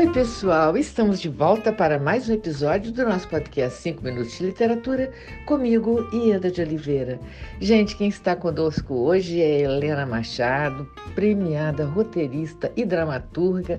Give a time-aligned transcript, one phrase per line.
[0.00, 0.78] Oi, pessoal!
[0.78, 5.12] Estamos de volta para mais um episódio do nosso podcast 5 Minutos de Literatura,
[5.44, 7.20] comigo, Ieda de Oliveira.
[7.60, 13.78] Gente, quem está conosco hoje é Helena Machado, premiada roteirista e dramaturga,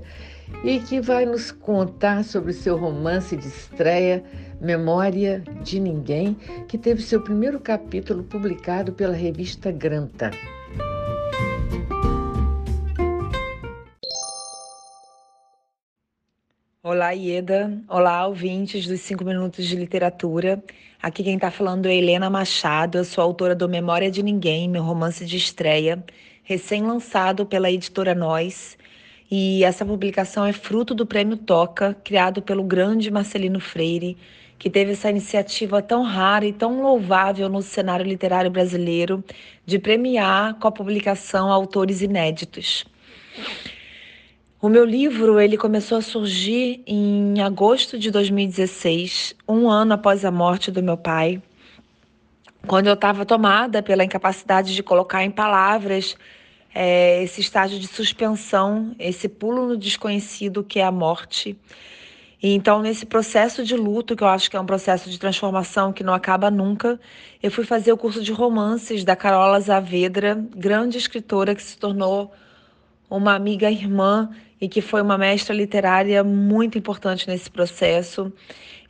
[0.64, 4.24] e que vai nos contar sobre o seu romance de estreia,
[4.62, 10.30] Memória de Ninguém, que teve seu primeiro capítulo publicado pela revista Granta.
[16.94, 17.72] Olá, Ieda.
[17.88, 20.62] Olá, ouvintes dos 5 Minutos de Literatura.
[21.02, 22.98] Aqui quem está falando é Helena Machado.
[22.98, 26.04] Eu sou autora do Memória de Ninguém, meu romance de estreia,
[26.44, 28.77] recém-lançado pela editora Nós.
[29.31, 34.17] E essa publicação é fruto do Prêmio Toca, criado pelo grande Marcelino Freire,
[34.59, 39.23] que teve essa iniciativa tão rara e tão louvável no cenário literário brasileiro
[39.66, 42.84] de premiar com a publicação autores inéditos.
[44.62, 50.30] O meu livro ele começou a surgir em agosto de 2016, um ano após a
[50.30, 51.42] morte do meu pai,
[52.68, 56.16] quando eu estava tomada pela incapacidade de colocar em palavras
[56.76, 61.58] é, esse estágio de suspensão, esse pulo no desconhecido que é a morte.
[62.40, 65.92] E então, nesse processo de luto, que eu acho que é um processo de transformação
[65.92, 67.00] que não acaba nunca,
[67.42, 72.31] eu fui fazer o curso de romances da Carola Zavedra, grande escritora que se tornou
[73.09, 74.30] uma amiga irmã
[74.62, 78.31] e que foi uma mestra literária muito importante nesse processo.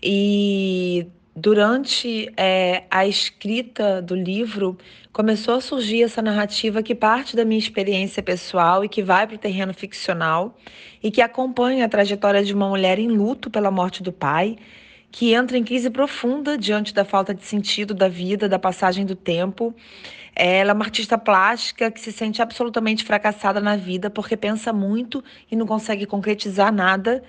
[0.04, 4.78] E durante é, a escrita do livro,
[5.14, 9.36] começou a surgir essa narrativa que parte da minha experiência pessoal e que vai para
[9.36, 10.58] o terreno ficcional
[11.02, 14.58] e que acompanha a trajetória de uma mulher em luto pela morte do pai,
[15.12, 19.16] que entra em crise profunda diante da falta de sentido da vida, da passagem do
[19.16, 19.76] tempo
[20.36, 25.24] ela é uma artista plástica que se sente absolutamente fracassada na vida porque pensa muito
[25.50, 27.24] e não consegue concretizar nada.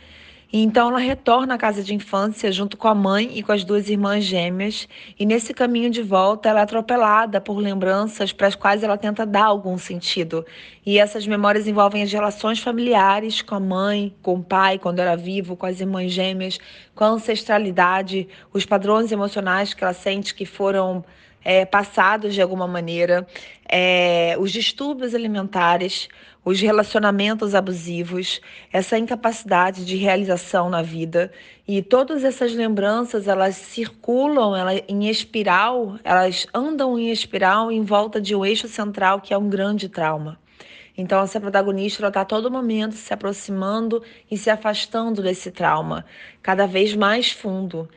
[0.55, 3.89] Então ela retorna à casa de infância junto com a mãe e com as duas
[3.89, 4.87] irmãs gêmeas,
[5.19, 9.25] e nesse caminho de volta ela é atropelada por lembranças para as quais ela tenta
[9.25, 10.45] dar algum sentido.
[10.85, 15.17] E essas memórias envolvem as relações familiares com a mãe, com o pai quando era
[15.17, 16.59] vivo, com as irmãs gêmeas,
[16.95, 21.03] com a ancestralidade, os padrões emocionais que ela sente que foram
[21.45, 23.27] é, passados de alguma maneira,
[23.69, 26.09] é, os distúrbios alimentares,
[26.45, 28.41] os relacionamentos abusivos,
[28.73, 31.33] essa incapacidade de realização na vida
[31.67, 38.21] e todas essas lembranças elas circulam ela, em espiral, elas andam em espiral em volta
[38.21, 40.39] de um eixo central que é um grande trauma.
[40.97, 46.05] Então, essa protagonista está a todo momento se aproximando e se afastando desse trauma,
[46.43, 47.89] cada vez mais fundo.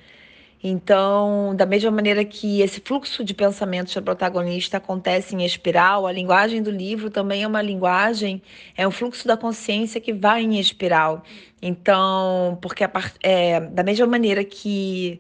[0.63, 6.11] Então, da mesma maneira que esse fluxo de pensamentos da protagonista acontece em espiral, a
[6.11, 8.41] linguagem do livro também é uma linguagem,
[8.75, 11.23] é um fluxo da consciência que vai em espiral.
[11.61, 15.19] Então, porque a, é, da mesma maneira que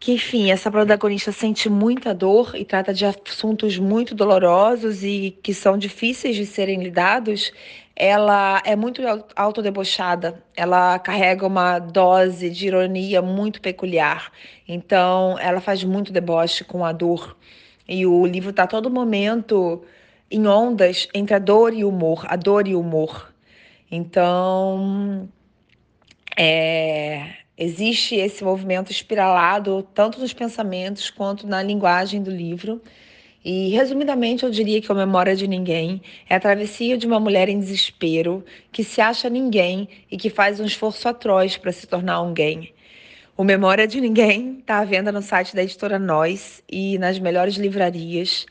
[0.00, 5.52] que, enfim, essa protagonista sente muita dor e trata de assuntos muito dolorosos e que
[5.52, 7.52] são difíceis de serem lidados,
[8.00, 9.02] ela é muito
[9.34, 14.30] autodebochada, ela carrega uma dose de ironia muito peculiar.
[14.68, 17.36] Então, ela faz muito deboche com a dor.
[17.88, 19.82] E o livro está todo momento
[20.30, 23.34] em ondas entre a dor e o humor, a dor e o humor.
[23.90, 25.28] Então,
[26.36, 32.80] é, existe esse movimento espiralado tanto nos pensamentos quanto na linguagem do livro.
[33.44, 37.48] E, resumidamente, eu diria que a Memória de Ninguém é a travessia de uma mulher
[37.48, 42.14] em desespero que se acha ninguém e que faz um esforço atroz para se tornar
[42.14, 42.74] alguém.
[43.36, 47.54] O Memória de Ninguém está à venda no site da editora Nós e nas melhores
[47.54, 48.44] livrarias.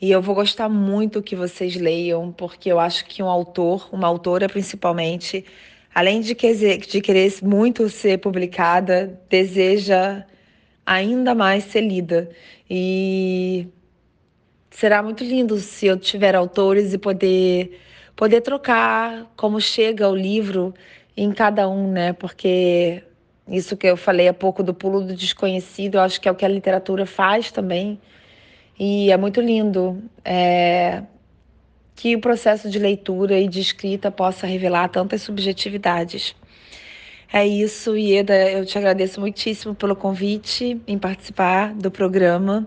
[0.00, 4.08] E eu vou gostar muito que vocês leiam, porque eu acho que um autor, uma
[4.08, 5.44] autora principalmente,
[5.94, 10.24] além de, de querer muito ser publicada, deseja
[10.86, 12.30] ainda mais ser lida.
[12.68, 13.68] E
[14.80, 17.78] será muito lindo se eu tiver autores e poder
[18.16, 20.72] poder trocar como chega o livro
[21.14, 22.14] em cada um, né?
[22.14, 23.02] Porque
[23.46, 26.34] isso que eu falei há pouco do pulo do desconhecido, eu acho que é o
[26.34, 28.00] que a literatura faz também.
[28.78, 31.02] E é muito lindo é,
[31.94, 36.34] que o processo de leitura e de escrita possa revelar tantas subjetividades.
[37.30, 42.66] É isso, Ieda, eu te agradeço muitíssimo pelo convite em participar do programa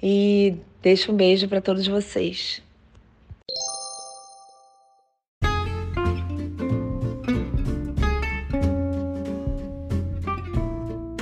[0.00, 2.62] e Deixo um beijo para todos vocês.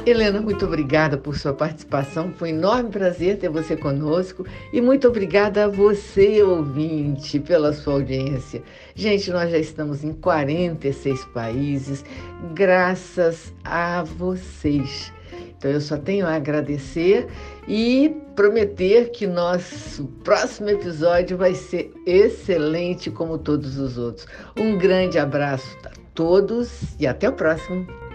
[0.06, 2.32] Helena, muito obrigada por sua participação.
[2.32, 7.94] Foi um enorme prazer ter você conosco e muito obrigada a você, ouvinte, pela sua
[7.94, 8.62] audiência.
[8.94, 12.05] Gente, nós já estamos em 46 países,
[12.55, 15.12] graças a vocês.
[15.58, 17.26] Então eu só tenho a agradecer
[17.67, 24.26] e prometer que nosso próximo episódio vai ser excelente como todos os outros.
[24.58, 28.06] Um grande abraço a todos e até o próximo.